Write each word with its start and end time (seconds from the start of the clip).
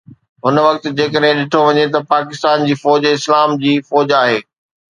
هن 0.45 0.55
وقت 0.67 0.85
جيڪڏهن 0.99 1.41
ڏٺو 1.43 1.59
وڃي 1.67 1.85
ته 1.93 1.99
پاڪستان 2.13 2.57
جي 2.67 2.73
فوج 2.83 3.01
اسلام 3.13 3.49
جي 3.63 3.73
فوج 3.91 4.19
آهي 4.25 4.37